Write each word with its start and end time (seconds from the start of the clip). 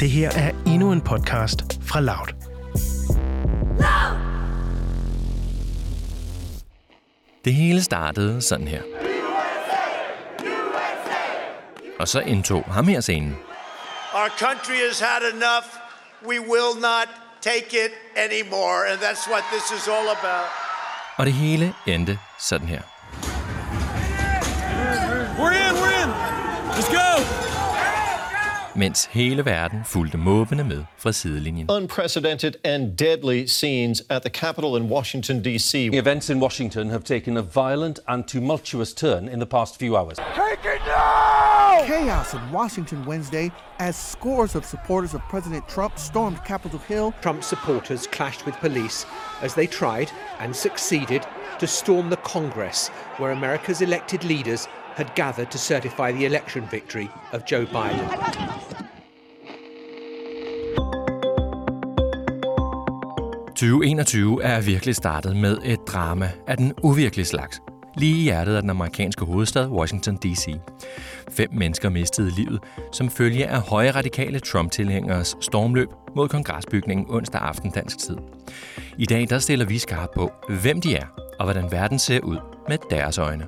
Det 0.00 0.10
her 0.10 0.30
er 0.30 0.50
endnu 0.66 0.92
en 0.92 1.00
podcast 1.00 1.62
fra 1.82 2.00
Loud. 2.00 2.28
Det 7.44 7.54
hele 7.54 7.82
startede 7.82 8.42
sådan 8.42 8.68
her. 8.68 8.82
Og 12.00 12.08
så 12.08 12.20
indtog 12.20 12.64
ham 12.64 12.88
her 12.88 13.00
scenen. 13.00 13.36
Our 14.14 14.28
country 14.28 14.74
has 14.88 15.00
had 15.00 15.22
enough. 15.34 15.66
We 16.26 16.40
will 16.40 16.80
not 16.80 17.08
take 17.40 17.66
it 17.84 17.92
anymore. 18.16 18.90
And 18.90 19.00
that's 19.00 19.30
what 19.30 19.44
this 19.52 19.80
is 19.80 19.88
all 19.88 20.08
about. 20.08 20.48
Og 21.16 21.26
det 21.26 21.34
hele 21.34 21.74
endte 21.86 22.18
sådan 22.38 22.68
her. 22.68 22.97
Mens 28.78 29.08
hele 29.10 29.44
verden 29.44 29.84
fulgte 29.84 30.18
måbende 30.18 30.64
med 30.64 30.84
fra 30.98 31.12
sidelinjen. 31.12 31.70
Unprecedented 31.70 32.54
and 32.64 32.96
deadly 32.96 33.46
scenes 33.46 34.02
at 34.10 34.22
the 34.22 34.30
Capitol 34.30 34.76
in 34.76 34.88
Washington, 34.90 35.42
D.C. 35.42 35.86
Events 35.86 36.30
in 36.30 36.40
Washington 36.40 36.90
have 36.90 37.02
taken 37.04 37.36
a 37.36 37.42
violent 37.42 37.98
and 38.08 38.24
tumultuous 38.24 38.94
turn 38.94 39.28
in 39.28 39.40
the 39.40 39.46
past 39.46 39.78
few 39.78 39.96
hours. 39.96 40.16
Take 40.16 40.74
it 40.74 40.80
now! 40.86 41.84
Chaos 41.86 42.34
in 42.34 42.52
Washington 42.52 43.04
Wednesday 43.04 43.50
as 43.78 43.96
scores 43.96 44.54
of 44.54 44.64
supporters 44.64 45.14
of 45.14 45.22
President 45.28 45.68
Trump 45.68 45.98
stormed 45.98 46.44
Capitol 46.44 46.78
Hill. 46.78 47.12
Trump 47.20 47.42
supporters 47.42 48.06
clashed 48.06 48.46
with 48.46 48.54
police 48.60 49.06
as 49.42 49.54
they 49.54 49.66
tried 49.66 50.12
and 50.38 50.54
succeeded 50.54 51.26
to 51.58 51.66
storm 51.66 52.10
the 52.10 52.16
Congress, 52.18 52.88
where 53.16 53.32
America's 53.32 53.82
elected 53.82 54.22
leaders 54.22 54.68
had 54.94 55.14
gathered 55.14 55.48
to 55.48 55.58
certify 55.58 56.10
the 56.12 56.26
election 56.26 56.66
victory 56.66 57.08
of 57.32 57.44
Joe 57.44 57.64
Biden. 57.66 58.67
2021 63.58 64.42
er 64.42 64.60
virkelig 64.60 64.96
startet 64.96 65.36
med 65.36 65.58
et 65.64 65.78
drama 65.86 66.30
af 66.46 66.56
den 66.56 66.72
uvirkelige 66.82 67.26
slags. 67.26 67.60
Lige 67.96 68.20
i 68.20 68.22
hjertet 68.22 68.56
af 68.56 68.62
den 68.62 68.70
amerikanske 68.70 69.24
hovedstad 69.24 69.68
Washington 69.68 70.16
D.C. 70.16 70.54
Fem 71.30 71.48
mennesker 71.52 71.88
mistede 71.88 72.30
livet 72.30 72.60
som 72.92 73.10
følge 73.10 73.46
af 73.46 73.60
høje 73.60 73.90
radikale 73.90 74.40
Trump-tilhængeres 74.40 75.36
stormløb 75.40 75.88
mod 76.16 76.28
kongresbygningen 76.28 77.06
onsdag 77.08 77.40
aften 77.40 77.70
dansk 77.70 77.98
tid. 77.98 78.16
I 78.98 79.06
dag 79.06 79.26
der 79.30 79.38
stiller 79.38 79.66
vi 79.66 79.78
skarpt 79.78 80.14
på, 80.14 80.32
hvem 80.62 80.80
de 80.80 80.94
er 80.94 81.06
og 81.38 81.44
hvordan 81.44 81.72
verden 81.72 81.98
ser 81.98 82.20
ud 82.20 82.36
med 82.68 82.78
deres 82.90 83.18
øjne. 83.18 83.46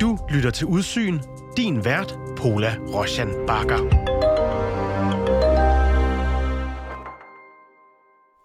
Du 0.00 0.18
lytter 0.30 0.50
til 0.50 0.66
Udsyn. 0.66 1.18
Din 1.56 1.84
vært, 1.84 2.18
Pola 2.36 2.76
Roshan 2.94 3.28
Bakker. 3.46 4.11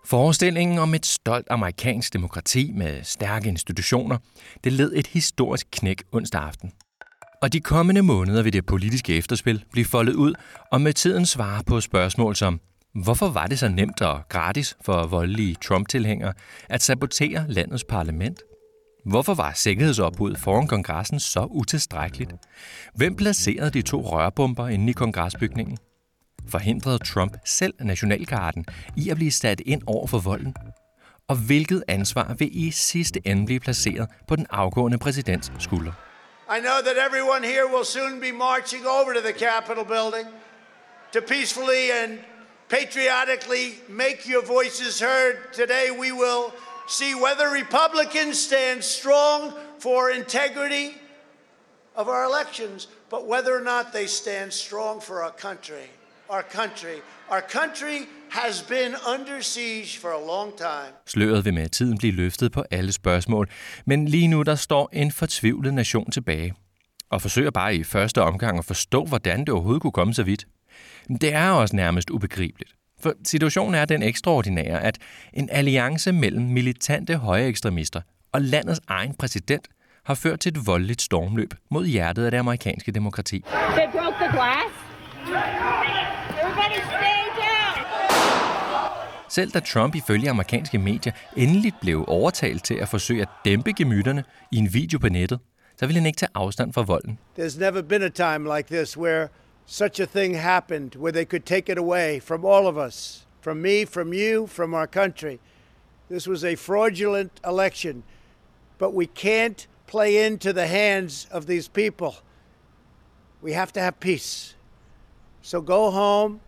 Forestillingen 0.09 0.77
om 0.77 0.93
et 0.93 1.05
stolt 1.05 1.47
amerikansk 1.49 2.13
demokrati 2.13 2.71
med 2.75 3.03
stærke 3.03 3.49
institutioner, 3.49 4.17
det 4.63 4.73
led 4.73 4.91
et 4.95 5.07
historisk 5.07 5.67
knæk 5.71 6.03
onsdag 6.11 6.41
aften. 6.41 6.71
Og 7.41 7.53
de 7.53 7.59
kommende 7.59 8.01
måneder 8.01 8.43
vil 8.43 8.53
det 8.53 8.65
politiske 8.65 9.17
efterspil 9.17 9.63
blive 9.71 9.85
foldet 9.85 10.13
ud 10.13 10.33
og 10.71 10.81
med 10.81 10.93
tiden 10.93 11.25
svare 11.25 11.63
på 11.63 11.81
spørgsmål 11.81 12.35
som, 12.35 12.59
hvorfor 12.93 13.29
var 13.29 13.47
det 13.47 13.59
så 13.59 13.67
nemt 13.67 14.01
og 14.01 14.21
gratis 14.29 14.77
for 14.85 15.07
voldelige 15.07 15.55
Trump-tilhængere 15.55 16.33
at 16.69 16.81
sabotere 16.81 17.45
landets 17.47 17.83
parlament? 17.83 18.39
Hvorfor 19.05 19.33
var 19.33 19.53
sikkerhedsopbuddet 19.55 20.39
foran 20.39 20.67
kongressen 20.67 21.19
så 21.19 21.47
utilstrækkeligt? 21.51 22.31
Hvem 22.95 23.15
placerede 23.15 23.71
de 23.71 23.81
to 23.81 24.01
rørbomber 24.01 24.67
inde 24.67 24.89
i 24.89 24.93
kongresbygningen? 24.93 25.77
Forhindrede 26.47 26.99
Trump 26.99 27.37
selv 27.45 27.73
nationalgarden 27.79 28.65
i 28.95 29.09
at 29.09 29.15
blive 29.15 29.31
sat 29.31 29.61
ind 29.65 29.81
over 29.87 30.07
for 30.07 30.19
volden? 30.19 30.55
Og 31.27 31.35
hvilket 31.35 31.83
ansvar 31.87 32.33
vil 32.33 32.49
i 32.65 32.71
sidste 32.71 33.21
ende 33.25 33.45
blive 33.45 33.59
placeret 33.59 34.09
på 34.27 34.35
den 34.35 34.47
afgående 34.49 34.97
præsidents 34.97 35.51
skulder? 35.59 35.91
I 36.57 36.59
know 36.59 36.79
that 36.81 36.97
everyone 37.07 37.47
here 37.47 37.67
will 37.75 37.85
soon 37.85 38.19
be 38.21 38.31
marching 38.31 38.87
over 38.87 39.13
to 39.13 39.21
the 39.21 39.33
Capitol 39.47 39.85
building 39.85 40.27
to 41.13 41.19
peacefully 41.21 41.83
and 42.01 42.19
patriotically 42.69 43.67
make 43.89 44.19
your 44.33 44.45
voices 44.45 44.99
heard. 44.99 45.35
Today 45.53 45.87
we 46.03 46.11
will 46.11 46.45
see 46.87 47.13
whether 47.25 47.45
Republicans 47.61 48.37
stand 48.39 48.83
strong 48.83 49.53
for 49.79 50.09
integrity 50.11 50.87
of 51.95 52.07
our 52.07 52.23
elections, 52.23 52.87
but 53.09 53.21
whether 53.27 53.53
or 53.59 53.63
not 53.63 53.91
they 53.93 54.07
stand 54.07 54.53
strong 54.53 55.01
for 55.01 55.23
our 55.23 55.35
country 55.47 55.89
our 56.29 56.43
country. 56.51 56.97
Our 57.29 57.41
country 57.49 57.97
has 58.29 58.61
been 58.61 58.93
under 59.13 59.41
siege 59.41 59.99
for 60.01 60.09
a 60.09 60.25
long 60.27 60.57
time. 60.57 60.93
Sløret 61.05 61.45
vil 61.45 61.53
med 61.53 61.69
tiden 61.69 61.97
blive 61.97 62.13
løftet 62.13 62.51
på 62.51 62.63
alle 62.71 62.91
spørgsmål, 62.91 63.49
men 63.85 64.07
lige 64.07 64.27
nu 64.27 64.41
der 64.43 64.55
står 64.55 64.89
en 64.93 65.11
fortvivlet 65.11 65.73
nation 65.73 66.11
tilbage 66.11 66.53
og 67.09 67.21
forsøger 67.21 67.51
bare 67.51 67.75
i 67.75 67.83
første 67.83 68.21
omgang 68.21 68.57
at 68.57 68.65
forstå, 68.65 69.05
hvordan 69.05 69.39
det 69.39 69.49
overhovedet 69.49 69.81
kunne 69.81 69.91
komme 69.91 70.13
så 70.13 70.23
vidt. 70.23 70.47
Det 71.21 71.33
er 71.33 71.49
også 71.49 71.75
nærmest 71.75 72.09
ubegribeligt. 72.09 72.73
For 73.01 73.13
situationen 73.23 73.75
er 73.75 73.85
den 73.85 74.03
ekstraordinære, 74.03 74.81
at 74.81 74.97
en 75.33 75.49
alliance 75.51 76.11
mellem 76.11 76.45
militante 76.45 77.17
højre 77.17 77.47
ekstremister 77.47 78.01
og 78.31 78.41
landets 78.41 78.81
egen 78.87 79.13
præsident 79.13 79.67
har 80.05 80.13
ført 80.13 80.39
til 80.39 80.49
et 80.49 80.67
voldeligt 80.67 81.01
stormløb 81.01 81.53
mod 81.71 81.85
hjertet 81.85 82.25
af 82.25 82.31
det 82.31 82.37
amerikanske 82.37 82.91
demokrati. 82.91 83.43
They 83.49 83.91
broke 83.91 84.17
the 84.17 84.31
glass. 84.31 85.56
Selv 89.37 89.51
da 89.51 89.59
Trump 89.59 89.95
ifølge 89.95 90.29
amerikanske 90.29 90.77
medier 90.77 91.13
endelig 91.35 91.73
blev 91.81 92.05
overtalt 92.07 92.63
til 92.63 92.73
at 92.73 92.89
forsøge 92.89 93.21
at 93.21 93.27
dæmpe 93.45 93.73
gemytterne 93.73 94.23
i 94.51 94.57
en 94.57 94.73
video 94.73 94.99
på 94.99 95.09
nettet, 95.09 95.39
så 95.79 95.85
ville 95.85 95.99
han 95.99 96.05
ikke 96.05 96.17
tage 96.17 96.29
afstand 96.33 96.73
fra 96.73 96.81
volden. 96.81 97.19
There's 97.39 97.59
never 97.59 97.81
been 97.81 98.03
a 98.03 98.09
time 98.09 98.55
like 98.55 98.75
this 98.75 98.97
where 98.97 99.27
such 99.65 100.01
a 100.01 100.05
thing 100.05 100.41
happened, 100.41 100.95
where 100.95 101.11
they 101.11 101.25
could 101.25 101.43
take 101.45 101.71
it 101.71 101.77
away 101.77 102.19
from 102.21 102.45
all 102.45 102.67
of 102.67 102.87
us, 102.87 103.27
from 103.41 103.57
me, 103.57 103.85
from 103.85 104.13
you, 104.13 104.47
from 104.47 104.73
our 104.73 104.87
country. 104.87 105.37
This 106.09 106.27
was 106.27 106.43
a 106.43 106.55
fraudulent 106.55 107.31
election, 107.45 108.03
but 108.79 108.93
we 108.93 109.05
can't 109.05 109.67
play 109.87 110.27
into 110.27 110.53
the 110.53 110.67
hands 110.67 111.27
of 111.31 111.45
these 111.45 111.69
people. 111.69 112.11
We 113.43 113.53
have 113.53 113.71
to 113.73 113.79
have 113.79 113.93
peace. 113.99 114.55
So 115.41 115.61
go 115.61 115.91
home. 115.91 116.39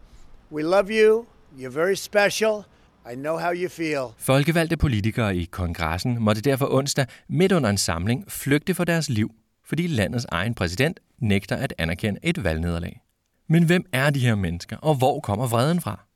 We 0.51 0.63
love 0.63 0.89
you. 0.89 1.25
You're 1.57 1.83
very 1.83 1.95
special. 1.95 2.65
I 3.11 3.15
know 3.15 3.37
how 3.37 3.51
you 3.53 3.69
feel. 3.69 4.13
Folkevalgte 4.17 4.77
politikere 4.77 5.35
i 5.35 5.45
kongressen 5.45 6.17
måtte 6.19 6.41
derfor 6.41 6.73
onsdag 6.73 7.05
midt 7.29 7.51
under 7.51 7.69
en 7.69 7.77
samling 7.77 8.31
flygte 8.31 8.73
for 8.73 8.83
deres 8.83 9.09
liv, 9.09 9.31
fordi 9.65 9.87
landets 9.87 10.25
egen 10.25 10.53
præsident 10.53 10.99
nægter 11.19 11.55
at 11.55 11.73
anerkende 11.77 12.19
et 12.23 12.43
valgnederlag. 12.43 13.01
Men 13.47 13.63
hvem 13.63 13.85
er 13.93 14.09
de 14.09 14.19
her 14.19 14.35
mennesker, 14.35 14.77
og 14.77 14.95
hvor 14.95 15.19
kommer 15.19 15.47
vreden 15.47 15.81
fra? 15.81 16.08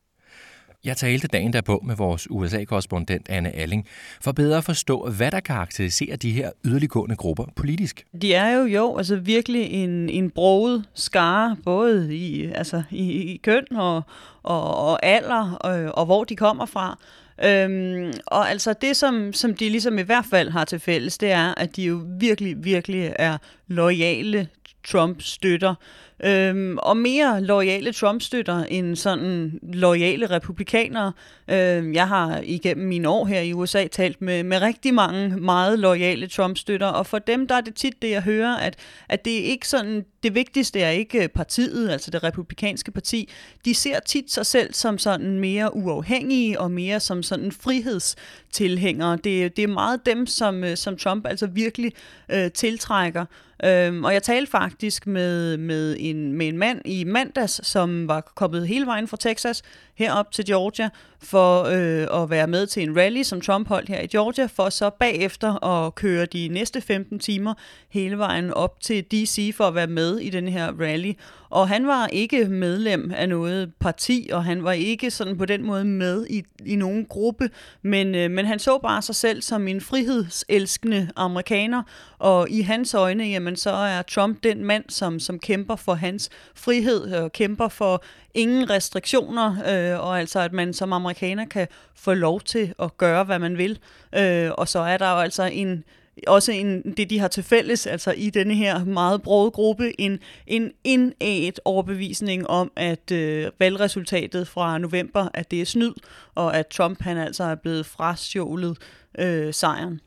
Jeg 0.84 0.96
talte 0.96 1.28
dagen 1.28 1.52
derpå 1.52 1.82
med 1.86 1.96
vores 1.96 2.30
USA-korrespondent 2.30 3.28
Anne 3.28 3.50
Alling, 3.56 3.86
for 4.20 4.32
bedre 4.32 4.58
at 4.58 4.64
forstå, 4.64 5.10
hvad 5.10 5.30
der 5.30 5.40
karakteriserer 5.40 6.16
de 6.16 6.30
her 6.30 6.50
yderliggående 6.64 7.16
grupper 7.16 7.44
politisk. 7.56 8.06
De 8.22 8.34
er 8.34 8.50
jo 8.50 8.64
jo 8.64 8.96
altså 8.96 9.16
virkelig 9.16 9.70
en, 9.70 10.08
en 10.08 10.30
broget 10.30 10.84
skare, 10.94 11.56
både 11.64 12.16
i, 12.16 12.44
altså, 12.44 12.82
i, 12.90 13.12
i 13.12 13.36
køn 13.36 13.76
og, 13.76 14.02
og, 14.42 14.76
og 14.76 15.06
alder, 15.06 15.52
og, 15.52 15.98
og 15.98 16.06
hvor 16.06 16.24
de 16.24 16.36
kommer 16.36 16.66
fra. 16.66 16.98
Øhm, 17.44 18.12
og 18.26 18.50
altså 18.50 18.72
det, 18.72 18.96
som, 18.96 19.32
som 19.32 19.54
de 19.54 19.68
ligesom 19.68 19.98
i 19.98 20.02
hvert 20.02 20.26
fald 20.30 20.50
har 20.50 20.64
til 20.64 20.80
fælles, 20.80 21.18
det 21.18 21.30
er, 21.30 21.54
at 21.54 21.76
de 21.76 21.82
jo 21.82 22.02
virkelig, 22.18 22.64
virkelig 22.64 23.12
er 23.16 23.38
lojale 23.68 24.48
Trump-støtter. 24.84 25.74
Øhm, 26.22 26.78
og 26.78 26.96
mere 26.96 27.42
lojale 27.42 27.92
Trump-støtter 27.92 28.64
end 28.64 28.96
sådan 28.96 29.60
lojale 29.62 30.26
republikanere. 30.26 31.12
Øhm, 31.50 31.94
jeg 31.94 32.08
har 32.08 32.40
igennem 32.44 32.88
mine 32.88 33.08
år 33.08 33.24
her 33.24 33.40
i 33.40 33.52
USA 33.52 33.86
talt 33.86 34.22
med, 34.22 34.42
med 34.42 34.62
rigtig 34.62 34.94
mange 34.94 35.36
meget 35.36 35.78
lojale 35.78 36.26
Trump-støtter, 36.26 36.86
og 36.86 37.06
for 37.06 37.18
dem 37.18 37.46
der 37.46 37.54
er 37.54 37.60
det 37.60 37.74
tit 37.74 38.02
det, 38.02 38.10
jeg 38.10 38.22
hører, 38.22 38.56
at, 38.56 38.76
at 39.08 39.24
det 39.24 39.40
er 39.40 39.44
ikke 39.44 39.68
sådan, 39.68 40.04
det 40.22 40.34
vigtigste 40.34 40.80
er 40.80 40.90
ikke 40.90 41.28
partiet, 41.28 41.90
altså 41.90 42.10
det 42.10 42.24
republikanske 42.24 42.90
parti. 42.90 43.28
De 43.64 43.74
ser 43.74 44.00
tit 44.00 44.32
sig 44.32 44.46
selv 44.46 44.74
som 44.74 44.98
sådan 44.98 45.38
mere 45.38 45.76
uafhængige 45.76 46.60
og 46.60 46.70
mere 46.70 47.00
som 47.00 47.22
sådan 47.22 47.52
frihedstilhængere. 47.52 49.18
Det, 49.24 49.56
det 49.56 49.62
er 49.62 49.68
meget 49.68 50.06
dem, 50.06 50.26
som, 50.26 50.64
øh, 50.64 50.76
som 50.76 50.96
Trump 50.96 51.26
altså 51.26 51.46
virkelig 51.46 51.92
øh, 52.28 52.50
tiltrækker. 52.50 53.24
Øhm, 53.64 54.04
og 54.04 54.12
jeg 54.12 54.22
talte 54.22 54.50
faktisk 54.50 55.06
med, 55.06 55.56
med 55.56 55.96
en 55.98 56.13
en, 56.14 56.32
med 56.32 56.48
en 56.48 56.58
mand 56.58 56.80
i 56.84 57.04
mandags, 57.04 57.66
som 57.66 58.08
var 58.08 58.20
kommet 58.20 58.68
hele 58.68 58.86
vejen 58.86 59.08
fra 59.08 59.16
Texas 59.16 59.62
herop 59.94 60.32
til 60.32 60.44
Georgia 60.46 60.90
for 61.22 61.62
øh, 61.62 62.22
at 62.22 62.30
være 62.30 62.46
med 62.46 62.66
til 62.66 62.82
en 62.82 62.96
rally, 62.96 63.22
som 63.22 63.40
Trump 63.40 63.68
holdt 63.68 63.88
her 63.88 64.00
i 64.00 64.06
Georgia, 64.06 64.46
for 64.46 64.68
så 64.68 64.90
bagefter 64.90 65.64
at 65.64 65.94
køre 65.94 66.26
de 66.26 66.48
næste 66.48 66.80
15 66.80 67.18
timer 67.18 67.54
hele 67.88 68.18
vejen 68.18 68.50
op 68.50 68.80
til 68.80 69.04
D.C. 69.04 69.54
for 69.56 69.64
at 69.64 69.74
være 69.74 69.86
med 69.86 70.18
i 70.18 70.30
den 70.30 70.48
her 70.48 70.72
rally. 70.80 71.12
Og 71.54 71.68
han 71.68 71.86
var 71.86 72.06
ikke 72.06 72.44
medlem 72.44 73.12
af 73.16 73.28
noget 73.28 73.72
parti, 73.80 74.28
og 74.32 74.44
han 74.44 74.64
var 74.64 74.72
ikke 74.72 75.10
sådan 75.10 75.38
på 75.38 75.44
den 75.44 75.62
måde 75.62 75.84
med 75.84 76.26
i, 76.30 76.42
i 76.66 76.76
nogen 76.76 77.06
gruppe, 77.06 77.50
men, 77.82 78.14
øh, 78.14 78.30
men 78.30 78.46
han 78.46 78.58
så 78.58 78.78
bare 78.78 79.02
sig 79.02 79.14
selv 79.14 79.42
som 79.42 79.68
en 79.68 79.80
frihedselskende 79.80 81.10
amerikaner, 81.16 81.82
og 82.18 82.50
i 82.50 82.60
hans 82.60 82.94
øjne, 82.94 83.24
jamen 83.24 83.56
så 83.56 83.70
er 83.70 84.02
Trump 84.02 84.42
den 84.42 84.64
mand, 84.64 84.84
som, 84.88 85.20
som 85.20 85.38
kæmper 85.38 85.76
for 85.76 85.94
hans 85.94 86.30
frihed, 86.54 87.12
og 87.12 87.32
kæmper 87.32 87.68
for 87.68 88.04
ingen 88.34 88.70
restriktioner, 88.70 89.50
øh, 89.50 90.06
og 90.06 90.20
altså 90.20 90.40
at 90.40 90.52
man 90.52 90.72
som 90.72 90.92
amerikaner 90.92 91.44
kan 91.44 91.68
få 91.94 92.14
lov 92.14 92.40
til 92.40 92.74
at 92.78 92.96
gøre, 92.96 93.24
hvad 93.24 93.38
man 93.38 93.58
vil. 93.58 93.78
Øh, 94.14 94.50
og 94.58 94.68
så 94.68 94.78
er 94.78 94.96
der 94.96 95.10
jo 95.10 95.18
altså 95.18 95.42
en 95.52 95.84
også 96.26 96.52
en, 96.52 96.94
det, 96.96 97.10
de 97.10 97.18
har 97.18 97.28
til 97.28 97.42
fælles, 97.42 97.86
altså 97.86 98.12
i 98.16 98.30
denne 98.30 98.54
her 98.54 98.84
meget 98.84 99.22
brede 99.22 99.50
gruppe, 99.50 100.00
en, 100.00 100.18
en 100.46 100.72
indæt 100.84 101.60
overbevisning 101.64 102.46
om, 102.46 102.72
at 102.76 103.10
øh, 103.12 103.50
valgresultatet 103.58 104.48
fra 104.48 104.78
november, 104.78 105.28
at 105.34 105.50
det 105.50 105.60
er 105.60 105.64
snyd, 105.64 105.92
og 106.34 106.56
at 106.56 106.66
Trump 106.66 107.02
han 107.02 107.16
altså 107.16 107.44
er 107.44 107.54
blevet 107.54 107.86
frastjålet 107.86 108.78
øh, 109.18 109.54
sejren. 109.54 110.00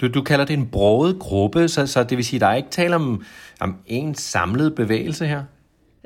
Du, 0.00 0.08
du 0.08 0.22
kalder 0.22 0.44
det 0.44 0.54
en 0.54 0.66
broget 0.66 1.18
gruppe, 1.18 1.68
så, 1.68 1.86
så 1.86 2.04
det 2.04 2.16
vil 2.16 2.24
sige, 2.24 2.38
at 2.38 2.40
der 2.40 2.46
er 2.46 2.54
ikke 2.54 2.70
tale 2.70 2.96
om, 2.96 3.24
om 3.60 3.76
en 3.86 4.14
samlet 4.14 4.74
bevægelse 4.74 5.26
her? 5.26 5.42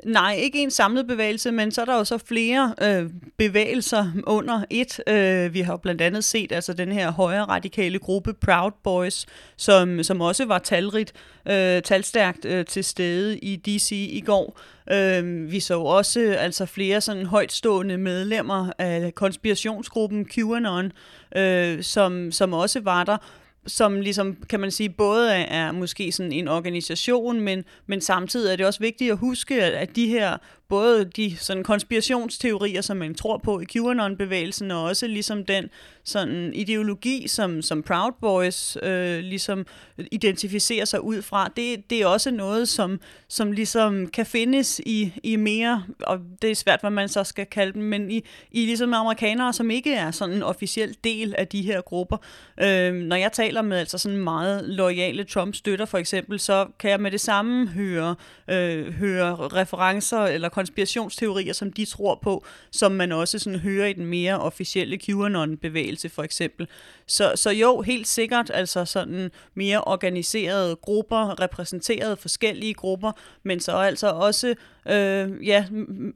Nej, 0.07 0.35
ikke 0.39 0.63
en 0.63 0.71
samlet 0.71 1.07
bevægelse, 1.07 1.51
men 1.51 1.71
så 1.71 1.81
er 1.81 1.85
der 1.85 1.97
jo 1.97 2.03
så 2.03 2.17
flere 2.17 2.75
øh, 2.81 3.09
bevægelser 3.37 4.11
under 4.27 4.63
et. 4.69 4.99
Øh, 5.07 5.53
vi 5.53 5.61
har 5.61 5.77
blandt 5.77 6.01
andet 6.01 6.23
set 6.23 6.51
altså 6.51 6.73
den 6.73 6.91
her 6.91 7.11
højre 7.11 7.43
radikale 7.43 7.99
gruppe 7.99 8.33
Proud 8.33 8.71
Boys, 8.83 9.25
som, 9.57 10.03
som 10.03 10.21
også 10.21 10.45
var 10.45 10.59
talrigt, 10.59 11.13
øh, 11.47 11.81
talstærkt 11.81 12.45
øh, 12.45 12.65
til 12.65 12.83
stede 12.83 13.37
i 13.37 13.55
DC 13.55 13.91
i 13.91 14.23
går. 14.25 14.59
Øh, 14.91 15.51
vi 15.51 15.59
så 15.59 15.79
også 15.79 16.35
altså 16.39 16.65
flere 16.65 17.01
sådan 17.01 17.25
højtstående 17.25 17.97
medlemmer 17.97 18.71
af 18.77 19.15
konspirationsgruppen 19.15 20.25
QAnon, 20.25 20.91
øh, 21.35 21.83
som, 21.83 22.31
som 22.31 22.53
også 22.53 22.79
var 22.79 23.03
der 23.03 23.17
som 23.67 24.01
ligesom, 24.01 24.37
kan 24.49 24.59
man 24.59 24.71
sige, 24.71 24.89
både 24.89 25.33
er, 25.33 25.67
er 25.67 25.71
måske 25.71 26.11
sådan 26.11 26.31
en 26.31 26.47
organisation, 26.47 27.41
men, 27.41 27.63
men 27.87 28.01
samtidig 28.01 28.51
er 28.51 28.55
det 28.55 28.65
også 28.65 28.79
vigtigt 28.79 29.11
at 29.11 29.17
huske, 29.17 29.63
at 29.63 29.95
de 29.95 30.07
her 30.07 30.37
både 30.69 31.05
de 31.05 31.37
sådan 31.37 31.63
konspirationsteorier, 31.63 32.81
som 32.81 32.97
man 32.97 33.15
tror 33.15 33.37
på 33.37 33.59
i 33.59 33.65
QAnon-bevægelsen, 33.65 34.71
og 34.71 34.83
også 34.83 35.07
ligesom 35.07 35.45
den 35.45 35.69
sådan 36.03 36.53
ideologi, 36.53 37.27
som, 37.27 37.61
som 37.61 37.83
Proud 37.83 38.11
Boys 38.21 38.77
øh, 38.83 39.19
ligesom 39.19 39.65
identificerer 40.11 40.85
sig 40.85 41.01
ud 41.01 41.21
fra, 41.21 41.51
det, 41.55 41.89
det 41.89 42.01
er 42.01 42.05
også 42.05 42.31
noget, 42.31 42.69
som, 42.69 42.99
som 43.27 43.51
ligesom 43.51 44.07
kan 44.07 44.25
findes 44.25 44.81
i, 44.85 45.13
i 45.23 45.35
mere, 45.35 45.83
og 46.03 46.19
det 46.41 46.51
er 46.51 46.55
svært, 46.55 46.79
hvad 46.81 46.91
man 46.91 47.09
så 47.09 47.23
skal 47.23 47.45
kalde 47.45 47.73
dem, 47.73 47.83
men 47.83 48.11
i, 48.11 48.23
i 48.51 48.65
ligesom 48.65 48.93
amerikanere, 48.93 49.53
som 49.53 49.71
ikke 49.71 49.93
er 49.93 50.11
sådan 50.11 50.35
en 50.35 50.43
officiel 50.43 50.95
del 51.03 51.35
af 51.37 51.47
de 51.47 51.61
her 51.61 51.81
grupper. 51.81 52.17
Øh, 52.61 52.93
når 52.93 53.15
jeg 53.15 53.31
taler 53.31 53.61
med 53.61 53.77
altså 53.77 53.97
sådan 53.97 54.17
meget 54.17 54.63
lojale 54.69 55.23
Trump-støtter 55.23 55.85
for 55.85 55.97
eksempel, 55.97 56.39
så 56.39 56.67
kan 56.79 56.91
jeg 56.91 56.99
med 56.99 57.11
det 57.11 57.21
samme 57.21 57.67
høre, 57.67 58.15
øh, 58.49 58.93
høre 58.93 59.35
referencer 59.35 60.19
eller 60.19 60.49
konspirationsteorier, 60.57 61.53
som 61.53 61.73
de 61.73 61.85
tror 61.85 62.19
på, 62.21 62.45
som 62.71 62.91
man 62.91 63.11
også 63.11 63.39
sådan 63.39 63.59
hører 63.59 63.87
i 63.87 63.93
den 63.93 64.05
mere 64.05 64.39
officielle 64.39 64.97
QAnon-bevægelse 64.97 66.09
for 66.09 66.23
eksempel. 66.23 66.67
Så, 67.07 67.31
så 67.35 67.49
jo, 67.49 67.81
helt 67.81 68.07
sikkert, 68.07 68.51
altså 68.53 68.85
sådan 68.85 69.31
mere 69.53 69.83
organiserede 69.83 70.75
grupper, 70.75 71.41
repræsenterede 71.41 72.17
forskellige 72.17 72.73
grupper, 72.73 73.11
men 73.43 73.59
så 73.59 73.71
altså 73.71 74.07
også 74.07 74.55
øh, 74.89 75.47
ja, 75.47 75.65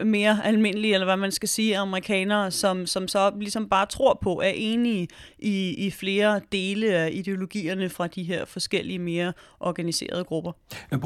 mere 0.05 0.39
almindelige, 0.43 0.93
eller 0.93 1.05
hvad 1.05 1.17
man 1.17 1.31
skal 1.31 1.49
sige, 1.49 1.77
amerikanere, 1.77 2.51
som, 2.51 2.85
som 2.85 3.07
så 3.07 3.31
ligesom 3.39 3.69
bare 3.69 3.85
tror 3.85 4.19
på, 4.21 4.41
er 4.43 4.51
enige 4.55 5.07
i, 5.39 5.85
i 5.85 5.91
flere 5.91 6.41
dele 6.51 6.93
af 6.93 7.09
ideologierne 7.13 7.89
fra 7.89 8.07
de 8.07 8.23
her 8.23 8.45
forskellige 8.45 8.99
mere 8.99 9.33
organiserede 9.59 10.23
grupper. 10.23 10.51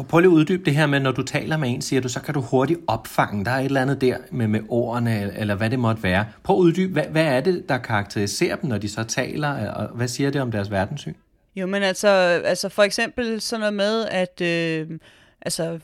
Prøv 0.10 0.20
lige 0.20 0.32
at 0.32 0.36
uddybe 0.36 0.66
det 0.66 0.76
her 0.76 0.88
med, 0.88 1.00
når 1.00 1.12
du 1.12 1.24
taler 1.24 1.58
med 1.58 1.70
en, 1.70 1.82
siger 1.82 2.02
du, 2.02 2.10
så 2.10 2.22
kan 2.22 2.34
du 2.34 2.42
hurtigt 2.42 2.80
opfange, 2.88 3.46
der 3.46 3.52
er 3.52 3.60
et 3.60 3.66
eller 3.66 3.82
andet 3.82 4.02
der 4.02 4.18
med, 4.32 4.48
med 4.48 4.60
ordene, 4.70 5.38
eller 5.38 5.56
hvad 5.56 5.70
det 5.70 5.80
måtte 5.80 6.04
være. 6.04 6.26
Prøv 6.44 6.56
at 6.56 6.60
uddybe, 6.60 6.94
hvad, 6.94 7.04
hvad 7.12 7.26
er 7.26 7.42
det, 7.42 7.70
der 7.70 7.78
karakteriserer 7.78 8.56
dem, 8.56 8.70
når 8.70 8.78
de 8.78 8.90
så 8.90 9.04
taler, 9.04 9.72
og 9.72 9.88
hvad 9.88 10.08
siger 10.08 10.30
det 10.30 10.42
om 10.42 10.52
deres 10.52 10.72
verdenssyn? 10.72 11.14
Jo, 11.56 11.68
men 11.68 11.84
altså, 11.84 12.08
altså 12.46 12.70
for 12.70 12.84
eksempel 12.84 13.42
sådan 13.42 13.60
noget 13.60 13.74
med, 13.74 14.06
at 14.06 14.42
øh, 14.42 15.00
altså, 15.42 15.80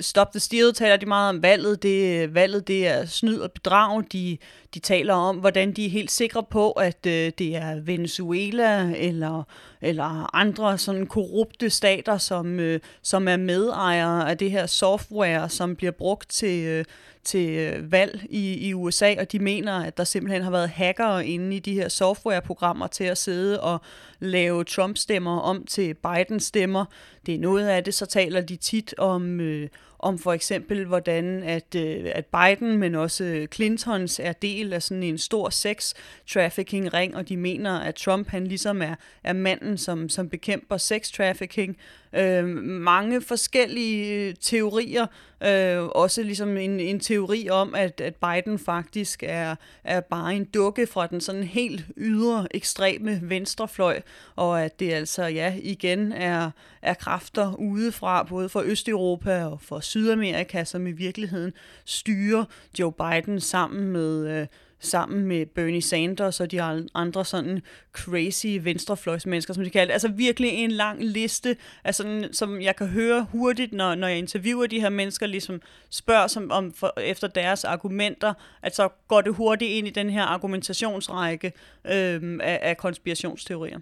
Stop 0.00 0.32
the 0.32 0.40
Steal 0.40 0.72
taler 0.72 0.96
de 0.96 1.06
meget 1.06 1.28
om 1.28 1.42
valget. 1.42 1.82
Det, 1.82 2.34
valget 2.34 2.68
det 2.68 2.86
er 2.86 3.06
snyd 3.06 3.38
og 3.38 3.52
bedrag. 3.52 4.02
De, 4.12 4.38
de 4.74 4.78
taler 4.78 5.14
om, 5.14 5.36
hvordan 5.36 5.72
de 5.72 5.86
er 5.86 5.90
helt 5.90 6.10
sikre 6.10 6.42
på, 6.42 6.70
at 6.70 7.06
øh, 7.06 7.32
det 7.38 7.56
er 7.56 7.80
Venezuela 7.80 8.92
eller, 8.96 9.42
eller 9.80 10.36
andre 10.36 10.78
sådan 10.78 11.06
korrupte 11.06 11.70
stater, 11.70 12.18
som, 12.18 12.60
øh, 12.60 12.80
som 13.02 13.28
er 13.28 13.36
medejere 13.36 14.30
af 14.30 14.38
det 14.38 14.50
her 14.50 14.66
software, 14.66 15.48
som 15.48 15.76
bliver 15.76 15.92
brugt 15.92 16.30
til, 16.30 16.64
øh, 16.64 16.84
til 17.24 17.50
øh, 17.50 17.92
valg 17.92 18.26
i, 18.30 18.68
i 18.68 18.74
USA, 18.74 19.14
og 19.18 19.32
de 19.32 19.38
mener, 19.38 19.72
at 19.72 19.96
der 19.96 20.04
simpelthen 20.04 20.42
har 20.42 20.50
været 20.50 20.68
hackere 20.68 21.26
inde 21.26 21.56
i 21.56 21.58
de 21.58 21.74
her 21.74 21.88
softwareprogrammer 21.88 22.86
til 22.86 23.04
at 23.04 23.18
sidde 23.18 23.60
og 23.60 23.80
lave 24.18 24.64
Trump-stemmer 24.64 25.38
om 25.40 25.64
til 25.66 25.94
Biden-stemmer. 25.94 26.84
Det 27.26 27.34
er 27.34 27.38
noget 27.38 27.68
af 27.68 27.84
det, 27.84 27.94
så 27.94 28.06
taler 28.06 28.40
de 28.40 28.56
tit 28.56 28.94
om, 28.98 29.40
øh, 29.40 29.68
om 29.98 30.18
for 30.18 30.32
eksempel, 30.32 30.84
hvordan 30.84 31.42
at, 31.42 31.74
øh, 31.76 32.12
at 32.14 32.26
Biden, 32.26 32.78
men 32.78 32.94
også 32.94 33.46
Clintons 33.54 34.20
er 34.20 34.32
del 34.32 34.72
af 34.72 34.82
sådan 34.82 35.02
en 35.02 35.18
stor 35.18 35.50
sex-trafficking-ring, 35.50 37.16
og 37.16 37.28
de 37.28 37.36
mener, 37.36 37.78
at 37.80 37.94
Trump 37.94 38.28
han 38.28 38.46
ligesom 38.46 38.82
er, 38.82 38.94
er 39.24 39.32
manden, 39.32 39.78
som, 39.78 40.08
som 40.08 40.28
bekæmper 40.28 40.76
sex-trafficking. 40.76 41.76
Øh, 42.12 42.44
mange 42.64 43.20
forskellige 43.22 44.28
øh, 44.28 44.34
teorier, 44.40 45.06
øh, 45.46 45.82
også 45.82 46.22
ligesom 46.22 46.56
en, 46.56 46.80
en 46.80 47.00
teori 47.00 47.48
om, 47.50 47.74
at, 47.74 48.00
at 48.00 48.14
Biden 48.14 48.58
faktisk 48.58 49.22
er, 49.26 49.54
er 49.84 50.00
bare 50.00 50.34
en 50.34 50.44
dukke 50.44 50.86
fra 50.86 51.06
den 51.06 51.20
sådan 51.20 51.42
helt 51.42 51.84
ydre, 51.96 52.46
ekstreme 52.50 53.20
venstrefløj, 53.22 54.00
og 54.36 54.64
at 54.64 54.80
det 54.80 54.92
altså, 54.92 55.24
ja, 55.24 55.54
igen 55.62 56.12
er, 56.12 56.50
er 56.82 56.94
kræfter 56.94 57.54
udefra, 57.54 58.22
både 58.22 58.48
fra 58.48 58.64
Østeuropa 58.64 59.44
og 59.44 59.60
fra 59.60 59.82
Sydamerika, 59.94 60.64
som 60.64 60.86
i 60.86 60.92
virkeligheden 60.92 61.52
styrer 61.84 62.44
Joe 62.78 62.92
Biden 62.92 63.40
sammen 63.40 63.88
med, 63.92 64.40
øh, 64.40 64.46
sammen 64.84 65.26
med 65.26 65.46
Bernie 65.46 65.82
Sanders 65.82 66.40
og 66.40 66.50
de 66.50 66.62
andre 66.94 67.24
sådan 67.24 67.62
crazy 67.92 68.46
venstrefløjsmennesker, 68.62 69.54
som 69.54 69.64
de 69.64 69.70
kalder 69.70 69.86
det. 69.86 69.92
Altså 69.92 70.08
virkelig 70.08 70.50
en 70.50 70.70
lang 70.70 71.04
liste, 71.04 71.56
altså, 71.84 72.02
sådan, 72.02 72.32
som 72.32 72.60
jeg 72.60 72.76
kan 72.76 72.86
høre 72.86 73.26
hurtigt, 73.32 73.72
når, 73.72 73.94
når 73.94 74.08
jeg 74.08 74.18
interviewer 74.18 74.66
de 74.66 74.80
her 74.80 74.88
mennesker, 74.88 75.26
ligesom 75.26 75.60
spørger 75.90 76.26
som, 76.26 76.50
om 76.50 76.72
for, 76.72 76.92
efter 77.00 77.28
deres 77.28 77.64
argumenter, 77.64 78.34
at 78.62 78.76
så 78.76 78.88
går 79.08 79.20
det 79.20 79.34
hurtigt 79.34 79.70
ind 79.70 79.86
i 79.86 79.90
den 79.90 80.10
her 80.10 80.22
argumentationsrække 80.22 81.52
øh, 81.84 82.38
af, 82.42 82.58
af 82.62 82.76
konspirationsteorier. 82.76 83.78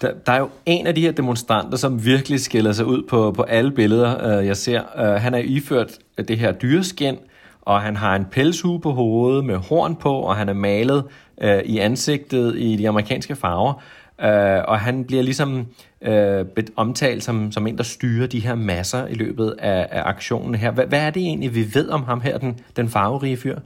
Der, 0.00 0.12
der 0.26 0.32
er 0.32 0.38
jo 0.38 0.50
en 0.66 0.86
af 0.86 0.94
de 0.94 1.00
her 1.00 1.12
demonstranter, 1.12 1.78
som 1.78 2.04
virkelig 2.04 2.40
skiller 2.40 2.72
sig 2.72 2.86
ud 2.86 3.02
på, 3.02 3.32
på 3.32 3.42
alle 3.42 3.70
billeder, 3.70 4.38
øh, 4.38 4.46
jeg 4.46 4.56
ser. 4.56 4.82
Øh, 4.98 5.20
han 5.22 5.34
er 5.34 5.38
iført 5.38 5.98
det 6.28 6.38
her 6.38 6.52
dyreskin, 6.52 7.18
og 7.66 7.80
han 7.80 7.96
har 7.96 8.16
en 8.16 8.24
pelshue 8.24 8.80
på 8.80 8.92
hovedet 8.92 9.44
med 9.44 9.56
horn 9.56 9.96
på, 9.96 10.12
og 10.12 10.36
han 10.36 10.48
er 10.48 10.52
malet 10.52 11.04
øh, 11.40 11.58
i 11.64 11.78
ansigtet 11.78 12.58
i 12.58 12.76
de 12.76 12.88
amerikanske 12.88 13.36
farver. 13.36 13.82
Øh, 14.20 14.64
og 14.68 14.80
han 14.80 15.04
bliver 15.04 15.22
ligesom 15.22 15.66
øh, 16.02 16.44
omtalt 16.76 17.24
som, 17.24 17.52
som 17.52 17.66
en, 17.66 17.76
der 17.76 17.84
styrer 17.84 18.26
de 18.26 18.40
her 18.40 18.54
masser 18.54 19.06
i 19.06 19.14
løbet 19.14 19.54
af, 19.58 19.86
af 19.90 20.02
aktionen 20.04 20.54
her. 20.54 20.70
Hvad, 20.70 20.86
hvad 20.86 21.00
er 21.00 21.10
det 21.10 21.22
egentlig, 21.22 21.54
vi 21.54 21.74
ved 21.74 21.88
om 21.88 22.04
ham 22.04 22.20
her, 22.20 22.38
den, 22.38 22.60
den 22.76 22.88
farverige 22.88 23.36
fyr? 23.36 23.58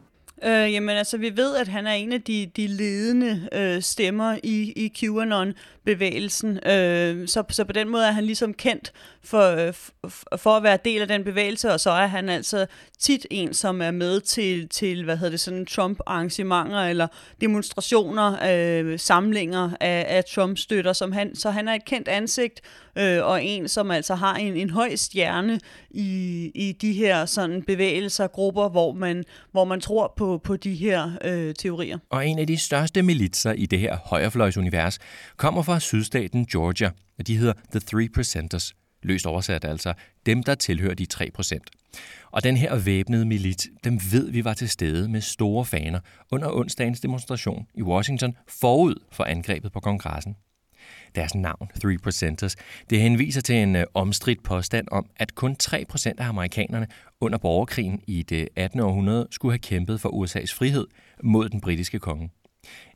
Øh, 0.45 0.73
jamen 0.73 0.97
altså, 0.97 1.17
vi 1.19 1.37
ved, 1.37 1.57
at 1.57 1.69
han 1.69 1.87
er 1.87 1.93
en 1.93 2.13
af 2.13 2.23
de, 2.23 2.51
de 2.57 2.67
ledende 2.67 3.49
øh, 3.53 3.83
stemmer 3.83 4.39
i, 4.43 4.73
i 4.77 4.93
QAnon-bevægelsen. 4.99 6.69
Øh, 6.69 7.29
så, 7.29 7.45
så 7.51 7.65
på 7.65 7.73
den 7.73 7.89
måde 7.89 8.07
er 8.07 8.13
han 8.13 8.25
ligesom 8.25 8.55
kendt 8.55 8.93
for, 9.25 9.43
øh, 9.43 9.75
for 10.37 10.51
at 10.51 10.63
være 10.63 10.79
del 10.85 11.01
af 11.01 11.09
den 11.09 11.25
bevægelse, 11.25 11.73
og 11.73 11.81
så 11.81 11.91
er 11.91 12.07
han 12.07 12.29
altså 12.29 12.67
tit 12.99 13.27
en, 13.31 13.55
som 13.55 13.83
er 13.83 13.91
med 13.91 14.21
til, 14.21 14.69
til 14.69 15.05
hvad 15.05 15.17
hedder 15.17 15.31
det, 15.31 15.41
sådan 15.41 15.67
Trump-arrangementer 15.67 16.89
eller 16.89 17.07
demonstrationer, 17.41 18.37
øh, 18.51 18.99
samlinger 18.99 19.71
af, 19.81 20.07
af 20.09 20.25
Trump-støtter. 20.25 20.93
Som 20.93 21.13
han, 21.13 21.37
så 21.37 21.51
han 21.51 21.69
er 21.69 21.75
et 21.75 21.85
kendt 21.85 22.09
ansigt, 22.09 22.61
øh, 22.97 23.25
og 23.25 23.45
en, 23.45 23.69
som 23.69 23.91
altså 23.91 24.15
har 24.15 24.35
en, 24.35 24.57
en 24.57 24.71
høj 24.71 24.97
stjerne 24.97 25.61
i, 25.91 26.51
i 26.55 26.73
de 26.73 26.93
her 26.93 27.27
sådan 27.27 27.63
bevægelser, 27.63 28.27
grupper, 28.27 28.69
hvor 28.69 28.93
man, 28.93 29.25
hvor 29.53 29.65
man 29.65 29.81
tror 29.81 30.15
på, 30.17 30.41
på 30.45 30.57
de 30.57 30.75
her 30.75 31.11
øh, 31.25 31.55
teorier. 31.55 31.99
Og 32.11 32.27
en 32.27 32.39
af 32.39 32.47
de 32.47 32.57
største 32.57 33.03
militser 33.03 33.53
i 33.53 33.67
det 33.67 33.79
her 33.79 33.97
højrefløjsunivers 34.05 34.99
kommer 35.37 35.63
fra 35.63 35.81
sydstaten 35.81 36.47
Georgia, 36.47 36.91
og 37.19 37.27
de 37.27 37.37
hedder 37.37 37.53
The 37.71 37.81
Three 37.81 38.09
Percenters, 38.09 38.75
løst 39.03 39.27
oversat 39.27 39.65
altså 39.65 39.95
dem, 40.27 40.43
der 40.43 40.55
tilhører 40.55 40.95
de 40.95 41.07
3 41.07 41.31
procent. 41.35 41.71
Og 42.33 42.45
den 42.45 42.57
her 42.57 42.77
væbnede 42.77 43.25
milit, 43.25 43.67
dem 43.85 44.01
ved 44.13 44.31
vi 44.31 44.45
var 44.45 44.55
til 44.55 44.69
stede 44.69 45.09
med 45.09 45.21
store 45.21 45.65
faner 45.65 46.01
under 46.31 46.51
onsdagens 46.53 47.01
demonstration 47.01 47.67
i 47.75 47.83
Washington 47.83 48.37
forud 48.49 48.95
for 49.13 49.25
angrebet 49.25 49.73
på 49.73 49.81
kongressen. 49.81 50.37
Deres 51.15 51.35
navn, 51.35 51.69
3 51.83 51.99
Percenters. 52.03 52.57
det 52.91 53.01
henviser 53.01 53.41
til 53.41 53.55
en 53.55 53.77
øh, 53.77 53.85
omstridt 53.95 54.43
påstand 54.43 54.89
om, 54.91 55.07
at 55.17 55.35
kun 55.35 55.57
3% 55.63 56.13
af 56.19 56.29
amerikanerne 56.29 56.87
under 57.21 57.39
borgerkrigen 57.39 58.01
i 58.07 58.23
det 58.23 58.49
18. 58.57 58.81
århundrede 58.81 59.29
skulle 59.31 59.53
have 59.53 59.59
kæmpet 59.59 60.01
for 60.01 60.09
USA's 60.09 60.55
frihed 60.55 60.87
mod 61.23 61.49
den 61.49 61.61
britiske 61.61 61.99
konge. 61.99 62.31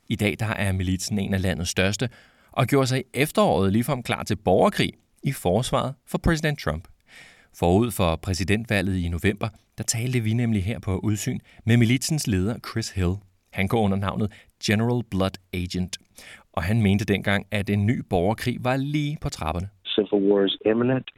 I 0.09 0.17
dag 0.17 0.37
der 0.39 0.47
er 0.47 0.73
militsen 0.73 1.19
en 1.19 1.35
af 1.35 1.43
landets 1.43 1.71
største, 1.71 2.09
og 2.53 2.67
gjorde 2.67 2.87
sig 2.87 2.99
i 2.99 3.03
efteråret 3.15 3.73
ligefrem 3.73 4.03
klar 4.03 4.23
til 4.23 4.37
borgerkrig 4.37 4.93
i 5.23 5.33
forsvaret 5.33 5.95
for 6.07 6.19
præsident 6.19 6.59
Trump. 6.59 6.89
Forud 7.55 7.91
for 7.91 8.17
præsidentvalget 8.17 8.97
i 8.97 9.09
november, 9.09 9.49
der 9.79 9.85
talte 9.85 10.21
vi 10.21 10.33
nemlig 10.33 10.65
her 10.65 10.79
på 10.79 10.99
udsyn 10.99 11.39
med 11.65 11.77
militsens 11.77 12.27
leder 12.27 12.59
Chris 12.71 12.91
Hill. 12.91 13.15
Han 13.53 13.69
går 13.69 13.81
under 13.83 13.97
navnet 13.97 14.33
General 14.65 15.05
Blood 15.11 15.39
Agent, 15.53 15.99
og 16.57 16.63
han 16.63 16.83
mente 16.83 17.05
dengang, 17.05 17.47
at 17.51 17.71
en 17.71 17.87
ny 17.87 17.97
borgerkrig 18.11 18.57
var 18.69 18.77
lige 18.77 19.17
på 19.23 19.29
trapperne. 19.29 19.69
Civil 19.95 20.21
war 20.29 20.45
is 20.45 20.57
imminent, 20.73 21.09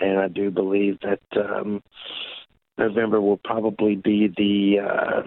and 0.00 0.14
I 0.26 0.28
do 0.40 0.46
believe 0.60 0.94
that 1.08 1.24
um, 1.46 1.82
November 2.84 3.18
will 3.28 3.40
probably 3.50 3.94
be 4.10 4.18
the 4.42 4.56
uh, 4.88 5.20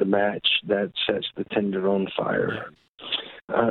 the 0.00 0.08
match 0.20 0.48
that 0.72 0.88
sets 1.06 1.28
the 1.38 1.44
tender 1.54 1.82
on 1.94 2.02
fire. 2.18 2.52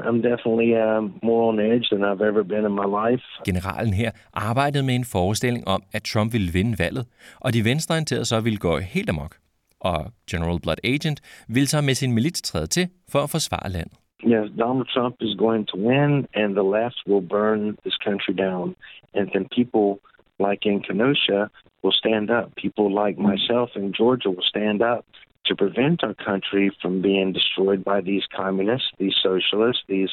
I'm 0.08 0.22
definitely 0.32 0.72
uh, 0.86 1.02
more 1.30 1.44
on 1.52 1.60
edge 1.60 1.88
than 1.92 2.04
I've 2.10 2.24
ever 2.30 2.44
been 2.44 2.66
in 2.70 2.76
my 2.82 2.88
life. 3.02 3.24
Generalen 3.46 3.94
her 3.94 4.12
arbejdede 4.34 4.84
med 4.84 4.96
en 4.96 5.06
forestilling 5.06 5.68
om, 5.68 5.84
at 5.94 6.04
Trump 6.04 6.34
ville 6.34 6.52
vinde 6.54 6.80
valget, 6.80 7.06
og 7.40 7.54
de 7.54 7.64
venstreorienterede 7.64 8.26
så 8.26 8.40
ville 8.42 8.60
gå 8.60 8.80
helt 8.80 9.10
amok. 9.10 9.36
Og 9.80 10.06
General 10.32 10.60
Blood 10.62 10.76
Agent 10.84 11.22
ville 11.48 11.68
så 11.68 11.82
med 11.82 11.94
sin 11.94 12.12
milits 12.12 12.42
træde 12.42 12.68
til 12.68 12.90
for 13.12 13.20
at 13.20 13.30
forsvare 13.30 13.70
landet. 13.70 13.98
Yes, 14.26 14.48
Donald 14.56 14.88
Trump 14.94 15.18
is 15.20 15.36
going 15.36 15.66
to 15.74 15.78
win, 15.78 16.30
and 16.34 16.56
the 16.56 16.64
left 16.64 17.02
will 17.06 17.22
burn 17.22 17.78
this 17.84 17.98
country 17.98 18.34
down. 18.34 18.76
And 19.14 19.30
then 19.34 19.48
people 19.54 20.00
like 20.40 20.66
in 20.66 20.82
Kenosha 20.82 21.52
will 21.82 21.92
stand 21.92 22.32
up. 22.32 22.56
People 22.56 22.94
like 22.94 23.18
myself 23.18 23.72
in 23.76 23.94
Georgia 23.94 24.30
will 24.30 24.44
stand 24.48 24.82
up 24.82 25.06
to 25.46 25.56
prevent 25.56 26.04
our 26.06 26.14
country 26.14 26.72
from 26.82 27.02
being 27.02 27.34
destroyed 27.34 27.84
by 27.84 28.00
these 28.00 28.24
communists, 28.34 28.88
these 28.98 29.16
socialists, 29.22 29.84
these 29.90 30.10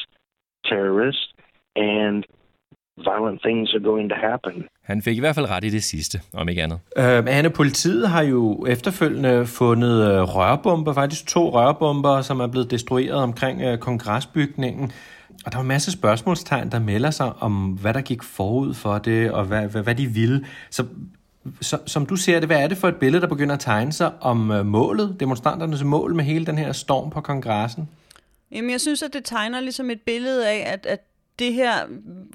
terrorists, 0.65 1.27
and 1.77 2.27
violent 3.05 3.41
things 3.41 3.73
are 3.73 3.83
going 3.83 4.09
to 4.09 4.15
happen. 4.15 4.65
Han 4.83 5.01
fik 5.01 5.17
i 5.17 5.19
hvert 5.19 5.35
fald 5.35 5.49
ret 5.49 5.63
i 5.63 5.69
det 5.69 5.83
sidste, 5.83 6.19
om 6.33 6.49
ikke 6.49 6.63
andet. 6.63 6.79
Øh, 6.97 7.37
Anne, 7.37 7.49
politiet 7.49 8.09
har 8.09 8.21
jo 8.21 8.65
efterfølgende 8.65 9.45
fundet 9.45 10.11
øh, 10.11 10.21
rørbomber, 10.21 10.93
faktisk 10.93 11.27
to 11.27 11.53
rørbomber, 11.53 12.21
som 12.21 12.39
er 12.39 12.47
blevet 12.47 12.71
destrueret 12.71 13.23
omkring 13.23 13.61
øh, 13.61 13.77
kongresbygningen. 13.77 14.91
Og 15.45 15.51
der 15.51 15.57
var 15.57 15.61
en 15.61 15.67
masse 15.67 15.91
spørgsmålstegn, 15.91 16.71
der 16.71 16.79
melder 16.79 17.11
sig 17.11 17.33
om, 17.39 17.77
hvad 17.81 17.93
der 17.93 18.01
gik 18.01 18.23
forud 18.23 18.73
for 18.73 18.97
det, 18.97 19.31
og 19.31 19.45
hvad, 19.45 19.67
hvad, 19.67 19.83
hvad 19.83 19.95
de 19.95 20.07
ville. 20.07 20.45
Så 20.69 20.85
så, 21.61 21.77
som 21.85 22.05
du 22.05 22.15
ser 22.15 22.39
det, 22.39 22.49
hvad 22.49 22.63
er 22.63 22.67
det 22.67 22.77
for 22.77 22.87
et 22.87 22.95
billede, 22.95 23.21
der 23.21 23.27
begynder 23.27 23.55
at 23.55 23.59
tegne 23.59 23.93
sig 23.93 24.11
om 24.21 24.51
øh, 24.51 24.65
målet, 24.65 25.15
demonstranternes 25.19 25.83
mål 25.83 26.15
med 26.15 26.23
hele 26.23 26.45
den 26.45 26.57
her 26.57 26.71
storm 26.71 27.09
på 27.09 27.21
kongressen? 27.21 27.89
Jamen, 28.51 28.69
jeg 28.69 28.81
synes, 28.81 29.03
at 29.03 29.13
det 29.13 29.25
tegner 29.25 29.59
ligesom 29.59 29.89
et 29.89 30.01
billede 30.01 30.49
af, 30.49 30.73
at, 30.73 30.85
at 30.85 30.99
det 31.39 31.53
her 31.53 31.87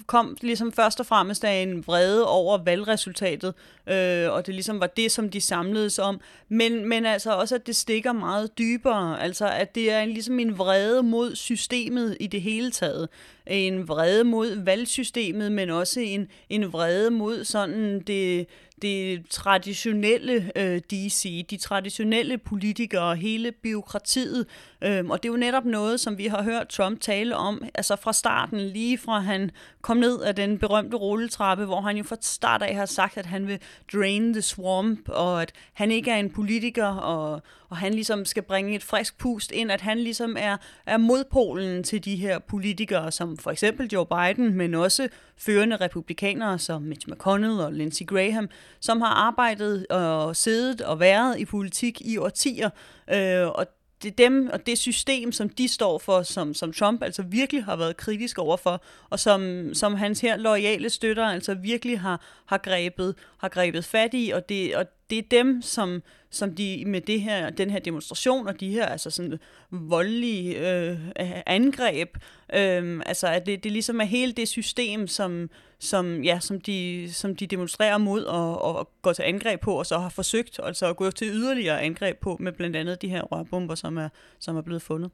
kom 0.07 0.37
ligesom 0.41 0.73
først 0.73 1.01
og 1.01 1.07
fremmest 1.07 1.45
af 1.45 1.63
en 1.63 1.87
vrede 1.87 2.29
over 2.29 2.59
valgresultatet, 2.65 3.55
øh, 3.87 4.33
og 4.33 4.47
det 4.47 4.55
ligesom 4.55 4.81
var 4.81 4.87
det, 4.87 5.11
som 5.13 5.31
de 5.31 5.41
samledes 5.41 5.99
om. 5.99 6.21
Men, 6.49 6.89
men 6.89 7.07
altså 7.07 7.37
også, 7.37 7.55
at 7.55 7.67
det 7.67 7.77
stikker 7.77 8.13
meget 8.13 8.59
dybere. 8.59 9.23
Altså, 9.23 9.49
at 9.49 9.75
det 9.75 9.93
er 9.93 10.05
ligesom 10.05 10.39
en 10.39 10.59
vrede 10.59 11.03
mod 11.03 11.35
systemet 11.35 12.17
i 12.21 12.27
det 12.27 12.43
hele 12.43 12.71
taget. 12.71 13.09
En 13.47 13.89
vrede 13.89 14.25
mod 14.25 14.65
valgsystemet, 14.65 15.53
men 15.53 15.71
også 15.71 16.01
en, 16.01 16.29
en 16.49 16.73
vrede 16.73 17.11
mod 17.11 17.45
sådan 17.45 18.01
det 18.01 18.47
det 18.83 19.29
traditionelle 19.31 20.51
øh, 20.57 20.81
DC, 20.91 21.47
de 21.51 21.57
traditionelle 21.57 22.39
politikere, 22.39 23.17
hele 23.17 23.53
byråkratiet. 23.53 24.47
Øhm, 24.83 25.11
og 25.11 25.23
det 25.23 25.29
er 25.29 25.33
jo 25.33 25.39
netop 25.39 25.65
noget, 25.65 26.01
som 26.01 26.19
vi 26.19 26.27
har 26.27 26.43
hørt 26.43 26.69
Trump 26.69 27.01
tale 27.01 27.37
om, 27.37 27.63
altså 27.75 27.97
fra 27.97 28.13
starten, 28.13 28.61
lige 28.61 28.99
fra 28.99 29.21
han 29.21 29.51
kom 29.83 29.97
ned 29.97 30.21
af 30.21 30.35
den 30.35 30.59
berømte 30.59 30.97
rulletrappe, 30.97 31.65
hvor 31.65 31.81
han 31.81 31.97
jo 31.97 32.05
fra 32.05 32.17
start 32.21 32.63
af 32.63 32.75
har 32.75 32.87
sagt, 32.87 33.17
at 33.17 33.27
han 33.27 33.47
vil 33.47 33.59
drain 33.93 34.33
the 34.33 34.43
swamp, 34.43 35.09
og 35.09 35.43
at 35.43 35.53
han 35.73 35.91
ikke 35.91 36.11
er 36.11 36.17
en 36.17 36.31
politiker, 36.31 36.87
og, 36.87 37.43
og 37.69 37.77
han 37.77 37.95
ligesom 37.95 38.25
skal 38.25 38.43
bringe 38.43 38.75
et 38.75 38.83
frisk 38.83 39.19
pust 39.19 39.53
ind, 39.53 39.73
at 39.73 39.81
han 39.81 39.99
ligesom 39.99 40.37
er, 40.39 40.57
er 40.87 40.97
modpolen 40.97 41.83
til 41.83 42.05
de 42.05 42.17
her 42.17 42.39
politikere, 42.39 43.13
som 43.13 43.37
for 43.37 43.51
eksempel 43.51 43.89
Joe 43.93 44.07
Biden, 44.07 44.55
men 44.55 44.75
også 44.75 45.09
førende 45.39 45.77
republikanere 45.77 46.59
som 46.59 46.83
Mitch 46.83 47.09
McConnell 47.09 47.61
og 47.61 47.73
Lindsey 47.73 48.07
Graham, 48.07 48.49
som 48.81 49.01
har 49.01 49.15
arbejdet 49.15 49.87
og 49.87 50.37
siddet 50.37 50.81
og 50.81 51.01
været 51.01 51.39
i 51.39 51.45
politik 51.45 52.01
i 52.01 52.17
årtier. 52.17 52.71
Øh, 53.13 53.49
og 53.49 53.67
det 54.03 54.11
er 54.11 54.17
dem 54.17 54.51
og 54.53 54.67
det 54.67 54.79
system, 54.79 55.33
som 55.33 55.49
de 55.49 55.69
står 55.69 55.99
for, 55.99 56.23
som, 56.23 56.55
som 56.55 56.73
Trump 56.73 57.03
altså 57.03 57.23
virkelig 57.23 57.65
har 57.65 57.77
været 57.77 57.97
kritisk 57.97 58.39
overfor, 58.39 58.83
og 59.11 59.21
som, 59.21 59.71
som 59.75 59.95
hans 59.95 60.21
her 60.21 60.37
loyale 60.37 60.91
støtter 60.91 61.27
altså 61.27 61.55
virkelig 61.55 62.01
har, 62.01 62.21
har, 62.47 62.59
grebet, 62.59 63.15
har 63.39 63.49
grebet 63.49 63.85
fat 63.85 64.11
i, 64.13 64.31
og 64.35 64.49
det, 64.49 64.77
og 64.77 64.87
det 65.11 65.19
er 65.19 65.23
dem, 65.31 65.63
som, 65.63 66.03
som 66.31 66.55
de 66.55 66.85
med 66.87 67.01
det 67.01 67.21
her, 67.21 67.51
den 67.51 67.71
her 67.71 67.79
demonstration 67.79 68.49
og 68.49 68.61
de 68.61 68.71
her 68.71 68.87
altså 68.87 69.11
sådan 69.11 69.39
voldelige 69.71 70.59
øh, 70.59 70.99
angreb, 71.47 72.17
øh, 72.55 73.03
altså 73.07 73.27
at 73.27 73.47
det, 73.47 73.65
det 73.65 73.73
ligesom 73.73 74.01
er 74.01 74.05
hele 74.05 74.33
det 74.33 74.49
system, 74.49 75.07
som, 75.07 75.51
som, 75.79 76.23
ja, 76.23 76.41
som, 76.41 76.61
de, 76.61 77.09
som 77.13 77.37
de 77.37 77.47
demonstrerer 77.47 77.99
mod 77.99 78.25
og, 78.25 78.63
og 78.63 78.91
går 79.03 79.13
til 79.13 79.23
angreb 79.23 79.61
på, 79.61 79.79
og 79.79 79.87
så 79.87 79.99
har 79.99 80.09
forsøgt 80.09 80.61
altså 80.63 80.87
at 80.87 80.97
gå 80.97 81.11
til 81.11 81.29
yderligere 81.29 81.83
angreb 81.83 82.19
på 82.21 82.37
med 82.41 82.53
blandt 82.53 82.77
andet 82.77 83.03
de 83.03 83.09
her 83.09 83.23
rørbomber, 83.23 83.75
som 83.75 83.97
er, 83.97 84.09
som 84.39 84.57
er 84.57 84.63
blevet 84.63 84.83
fundet. 84.83 85.11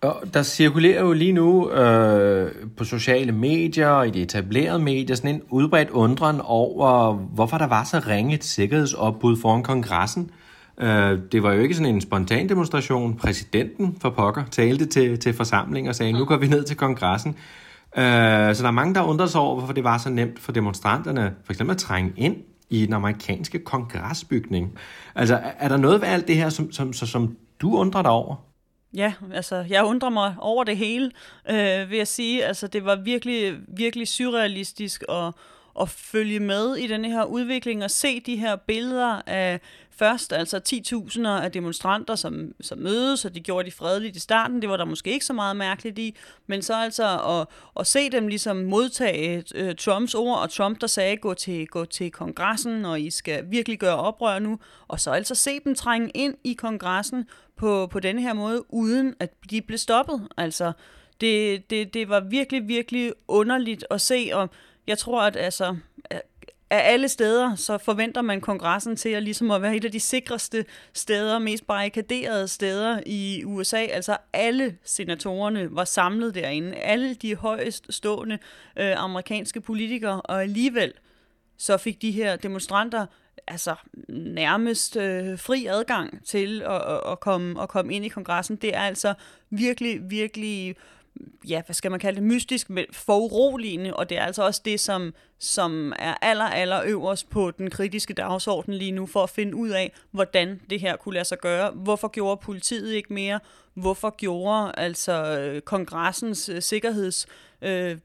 Og 0.00 0.22
der 0.34 0.42
cirkulerer 0.42 1.00
jo 1.00 1.12
lige 1.12 1.32
nu 1.32 1.70
øh, 1.70 2.52
på 2.76 2.84
sociale 2.84 3.32
medier 3.32 3.88
og 3.88 4.06
i 4.06 4.10
de 4.10 4.22
etablerede 4.22 4.78
medier 4.78 5.16
sådan 5.16 5.34
en 5.34 5.42
udbredt 5.50 5.90
undren 5.90 6.40
over, 6.40 7.12
hvorfor 7.12 7.58
der 7.58 7.66
var 7.66 7.84
så 7.84 7.98
ringe 7.98 8.34
et 8.34 8.44
sikkerhedsopbud 8.44 9.36
foran 9.36 9.62
kongressen. 9.62 10.30
Øh, 10.80 11.18
det 11.32 11.42
var 11.42 11.52
jo 11.52 11.60
ikke 11.60 11.74
sådan 11.74 11.94
en 11.94 12.00
spontan 12.00 12.48
demonstration. 12.48 13.16
Præsidenten 13.16 13.96
for 14.00 14.10
pokker 14.10 14.44
talte 14.50 14.86
til, 14.86 15.18
til 15.18 15.34
forsamling 15.34 15.88
og 15.88 15.94
sagde, 15.94 16.12
nu 16.12 16.24
går 16.24 16.36
vi 16.36 16.46
ned 16.46 16.64
til 16.64 16.76
kongressen. 16.76 17.30
Øh, 17.96 18.54
så 18.54 18.62
der 18.62 18.68
er 18.68 18.70
mange, 18.70 18.94
der 18.94 19.02
undrer 19.02 19.26
sig 19.26 19.40
over, 19.40 19.56
hvorfor 19.58 19.72
det 19.72 19.84
var 19.84 19.98
så 19.98 20.10
nemt 20.10 20.38
for 20.38 20.52
demonstranterne 20.52 21.34
for 21.44 21.52
eksempel 21.52 21.74
at 21.74 21.78
trænge 21.78 22.12
ind 22.16 22.36
i 22.70 22.86
den 22.86 22.94
amerikanske 22.94 23.58
kongresbygning. 23.58 24.72
Altså, 25.14 25.40
er 25.58 25.68
der 25.68 25.76
noget 25.76 26.00
ved 26.00 26.08
alt 26.08 26.28
det 26.28 26.36
her, 26.36 26.48
som, 26.48 26.72
som, 26.72 26.92
som, 26.92 27.08
som 27.08 27.36
du 27.60 27.76
undrer 27.76 28.02
dig 28.02 28.10
over? 28.10 28.45
Ja, 28.96 29.12
altså 29.34 29.64
jeg 29.68 29.84
undrer 29.84 30.10
mig 30.10 30.34
over 30.38 30.64
det 30.64 30.76
hele, 30.76 31.10
øh, 31.50 31.90
vil 31.90 31.98
jeg 31.98 32.08
sige. 32.08 32.44
Altså 32.44 32.66
det 32.66 32.84
var 32.84 32.96
virkelig, 32.96 33.58
virkelig 33.68 34.08
surrealistisk 34.08 35.04
at, 35.08 35.32
at 35.80 35.88
følge 35.88 36.40
med 36.40 36.76
i 36.76 36.86
den 36.86 37.04
her 37.04 37.24
udvikling 37.24 37.84
og 37.84 37.90
se 37.90 38.20
de 38.20 38.36
her 38.36 38.56
billeder 38.56 39.22
af 39.26 39.60
først 39.90 40.32
altså 40.32 40.60
10.000 41.18 41.28
af 41.28 41.52
demonstranter, 41.52 42.14
som, 42.14 42.54
som 42.60 42.78
mødes, 42.78 43.24
og 43.24 43.34
de 43.34 43.40
gjorde 43.40 43.66
de 43.66 43.72
fredeligt 43.74 44.16
i 44.16 44.20
starten. 44.20 44.62
Det 44.62 44.70
var 44.70 44.76
der 44.76 44.84
måske 44.84 45.12
ikke 45.12 45.24
så 45.24 45.32
meget 45.32 45.56
mærkeligt 45.56 45.98
i, 45.98 46.16
men 46.46 46.62
så 46.62 46.74
altså 46.74 47.38
at, 47.40 47.46
at 47.80 47.86
se 47.86 48.10
dem 48.10 48.28
ligesom 48.28 48.56
modtage 48.56 49.44
øh, 49.54 49.74
Trumps 49.74 50.14
ord, 50.14 50.38
og 50.38 50.50
Trump 50.50 50.80
der 50.80 50.86
sagde, 50.86 51.16
gå 51.16 51.34
til, 51.34 51.66
gå 51.66 51.84
til 51.84 52.10
kongressen, 52.10 52.84
og 52.84 53.00
I 53.00 53.10
skal 53.10 53.44
virkelig 53.50 53.78
gøre 53.78 53.96
oprør 53.96 54.38
nu, 54.38 54.58
og 54.88 55.00
så 55.00 55.10
altså 55.10 55.34
se 55.34 55.60
dem 55.64 55.74
trænge 55.74 56.10
ind 56.14 56.34
i 56.44 56.52
kongressen 56.52 57.24
på, 57.56 57.86
på 57.86 58.00
den 58.00 58.18
her 58.18 58.32
måde, 58.32 58.74
uden 58.74 59.14
at 59.20 59.30
de 59.50 59.62
blev 59.62 59.78
stoppet. 59.78 60.28
Altså, 60.36 60.72
det, 61.20 61.70
det, 61.70 61.94
det 61.94 62.08
var 62.08 62.20
virkelig, 62.20 62.68
virkelig 62.68 63.12
underligt 63.28 63.84
at 63.90 64.00
se, 64.00 64.30
og 64.32 64.50
jeg 64.86 64.98
tror, 64.98 65.22
at 65.22 65.36
altså, 65.36 65.76
af 66.70 66.92
alle 66.92 67.08
steder, 67.08 67.54
så 67.54 67.78
forventer 67.78 68.22
man 68.22 68.40
kongressen 68.40 68.96
til 68.96 69.08
at 69.08 69.22
ligesom 69.22 69.50
at 69.50 69.62
være 69.62 69.76
et 69.76 69.84
af 69.84 69.92
de 69.92 70.00
sikreste 70.00 70.64
steder, 70.92 71.38
mest 71.38 71.66
barrikaderede 71.66 72.48
steder 72.48 73.00
i 73.06 73.44
USA. 73.44 73.76
Altså 73.76 74.16
alle 74.32 74.76
senatorerne 74.84 75.76
var 75.76 75.84
samlet 75.84 76.34
derinde. 76.34 76.76
Alle 76.76 77.14
de 77.14 77.36
højest 77.36 77.86
stående 77.90 78.38
øh, 78.76 79.02
amerikanske 79.02 79.60
politikere, 79.60 80.22
og 80.22 80.42
alligevel 80.42 80.92
så 81.58 81.76
fik 81.76 82.02
de 82.02 82.10
her 82.10 82.36
demonstranter 82.36 83.06
altså 83.46 83.74
nærmest 84.08 84.96
øh, 84.96 85.38
fri 85.38 85.66
adgang 85.66 86.26
til 86.26 86.62
at, 86.62 86.82
at, 86.82 87.00
at, 87.12 87.20
komme, 87.20 87.62
at 87.62 87.68
komme 87.68 87.94
ind 87.94 88.04
i 88.04 88.08
kongressen. 88.08 88.56
Det 88.56 88.76
er 88.76 88.80
altså 88.80 89.14
virkelig, 89.50 90.10
virkelig 90.10 90.76
ja, 91.48 91.62
hvad 91.66 91.74
skal 91.74 91.90
man 91.90 92.00
kalde 92.00 92.16
det, 92.16 92.26
mystisk, 92.26 92.70
men 92.70 92.84
foruroligende, 92.92 93.94
og 93.94 94.08
det 94.08 94.18
er 94.18 94.22
altså 94.22 94.42
også 94.42 94.62
det, 94.64 94.80
som, 94.80 95.14
som 95.38 95.92
er 95.98 96.14
aller, 96.22 96.44
aller 96.44 96.82
øverst 96.86 97.30
på 97.30 97.50
den 97.50 97.70
kritiske 97.70 98.14
dagsorden 98.14 98.74
lige 98.74 98.92
nu, 98.92 99.06
for 99.06 99.22
at 99.22 99.30
finde 99.30 99.54
ud 99.54 99.68
af, 99.68 99.92
hvordan 100.10 100.60
det 100.70 100.80
her 100.80 100.96
kunne 100.96 101.14
lade 101.14 101.24
sig 101.24 101.38
gøre. 101.38 101.70
Hvorfor 101.70 102.08
gjorde 102.08 102.40
politiet 102.42 102.92
ikke 102.92 103.12
mere? 103.12 103.40
Hvorfor 103.74 104.16
gjorde 104.16 104.72
altså 104.76 105.60
kongressens 105.64 106.48
øh, 106.48 106.62
sikkerheds 106.62 107.26
øh, 107.62 107.98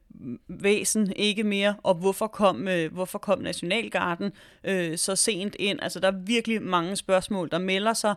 væsen 0.48 1.14
ikke 1.16 1.44
mere, 1.44 1.76
og 1.84 1.96
hvorfor 1.96 2.28
kom, 2.28 2.68
øh, 2.68 2.94
hvorfor 2.94 3.20
kom 3.20 3.40
Nationalgarden 3.40 4.32
øh, 4.64 4.98
så 4.98 5.16
sent 5.16 5.56
ind? 5.60 5.80
Altså, 5.82 6.00
der 6.00 6.08
er 6.08 6.18
virkelig 6.26 6.62
mange 6.62 6.96
spørgsmål, 6.96 7.50
der 7.52 7.60
melder 7.60 7.94
sig, 7.94 8.16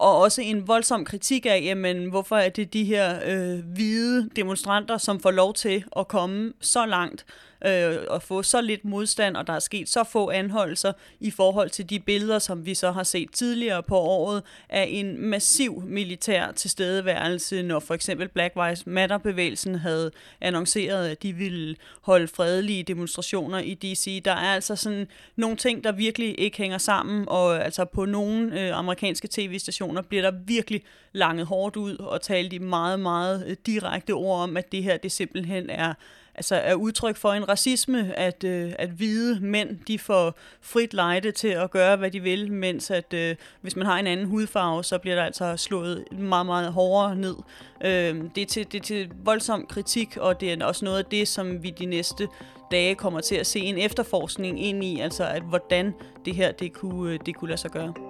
og 0.00 0.16
også 0.16 0.42
en 0.42 0.68
voldsom 0.68 1.04
kritik 1.04 1.46
af, 1.46 1.60
jamen, 1.64 2.10
hvorfor 2.10 2.36
er 2.36 2.48
det 2.48 2.72
de 2.72 2.84
her 2.84 3.18
øh, 3.26 3.64
hvide 3.64 4.30
demonstranter, 4.36 4.98
som 4.98 5.20
får 5.20 5.30
lov 5.30 5.54
til 5.54 5.84
at 5.96 6.08
komme 6.08 6.52
så 6.60 6.86
langt? 6.86 7.24
Øh, 7.66 7.96
og 8.08 8.22
få 8.22 8.42
så 8.42 8.60
lidt 8.60 8.84
modstand, 8.84 9.36
og 9.36 9.46
der 9.46 9.52
er 9.52 9.58
sket 9.58 9.88
så 9.88 10.04
få 10.04 10.30
anholdelser 10.30 10.92
i 11.20 11.30
forhold 11.30 11.70
til 11.70 11.90
de 11.90 12.00
billeder, 12.00 12.38
som 12.38 12.66
vi 12.66 12.74
så 12.74 12.90
har 12.90 13.02
set 13.02 13.32
tidligere 13.32 13.82
på 13.82 13.98
året, 13.98 14.42
af 14.68 14.86
en 14.90 15.20
massiv 15.20 15.82
militær 15.86 16.52
tilstedeværelse, 16.52 17.62
når 17.62 17.80
for 17.80 17.94
eksempel 17.94 18.28
Black 18.28 18.54
Lives 18.54 18.86
Matter-bevægelsen 18.86 19.74
havde 19.74 20.10
annonceret, 20.40 21.08
at 21.08 21.22
de 21.22 21.32
ville 21.32 21.76
holde 22.02 22.28
fredelige 22.28 22.82
demonstrationer 22.82 23.58
i 23.58 23.74
DC. 23.74 24.22
Der 24.24 24.32
er 24.32 24.54
altså 24.54 24.76
sådan 24.76 25.06
nogle 25.36 25.56
ting, 25.56 25.84
der 25.84 25.92
virkelig 25.92 26.40
ikke 26.40 26.58
hænger 26.58 26.78
sammen, 26.78 27.24
og 27.28 27.64
altså 27.64 27.84
på 27.84 28.04
nogle 28.04 28.60
øh, 28.60 28.78
amerikanske 28.78 29.28
tv-stationer 29.30 30.02
bliver 30.02 30.22
der 30.22 30.32
virkelig 30.46 30.82
langet 31.12 31.46
hårdt 31.46 31.76
ud 31.76 31.96
og 31.96 32.20
talt 32.20 32.52
i 32.52 32.58
meget, 32.58 33.00
meget 33.00 33.44
øh, 33.46 33.56
direkte 33.66 34.12
ord 34.12 34.42
om, 34.42 34.56
at 34.56 34.72
det 34.72 34.82
her 34.82 34.96
det 34.96 35.12
simpelthen 35.12 35.70
er 35.70 35.94
altså 36.34 36.54
er 36.54 36.74
udtryk 36.74 37.16
for 37.16 37.32
en 37.32 37.48
racisme, 37.48 38.18
at, 38.18 38.44
øh, 38.44 38.72
at 38.78 38.90
hvide 38.90 39.40
mænd 39.40 39.78
de 39.86 39.98
får 39.98 40.34
frit 40.60 40.94
lejde 40.94 41.32
til 41.32 41.48
at 41.48 41.70
gøre, 41.70 41.96
hvad 41.96 42.10
de 42.10 42.20
vil, 42.20 42.52
mens 42.52 42.90
at 42.90 43.14
øh, 43.14 43.36
hvis 43.60 43.76
man 43.76 43.86
har 43.86 43.98
en 43.98 44.06
anden 44.06 44.26
hudfarve, 44.26 44.84
så 44.84 44.98
bliver 44.98 45.16
der 45.16 45.22
altså 45.22 45.56
slået 45.56 46.04
meget, 46.12 46.46
meget 46.46 46.72
hårdere 46.72 47.16
ned. 47.16 47.36
Øh, 47.84 48.24
det, 48.34 48.42
er 48.42 48.46
til, 48.46 48.72
det 48.72 48.78
er 48.78 48.84
til 48.84 49.10
voldsom 49.24 49.66
kritik, 49.66 50.16
og 50.16 50.40
det 50.40 50.52
er 50.52 50.64
også 50.66 50.84
noget 50.84 50.98
af 50.98 51.04
det, 51.04 51.28
som 51.28 51.62
vi 51.62 51.70
de 51.70 51.86
næste 51.86 52.28
dage 52.70 52.94
kommer 52.94 53.20
til 53.20 53.34
at 53.34 53.46
se 53.46 53.60
en 53.60 53.78
efterforskning 53.78 54.64
ind 54.64 54.84
i, 54.84 55.00
altså 55.00 55.24
at 55.24 55.42
hvordan 55.42 55.94
det 56.24 56.34
her 56.34 56.52
det 56.52 56.72
kunne, 56.72 57.12
øh, 57.12 57.18
det 57.26 57.36
kunne 57.36 57.48
lade 57.48 57.60
sig 57.60 57.70
gøre. 57.70 58.09